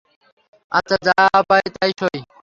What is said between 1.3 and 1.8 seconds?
পাই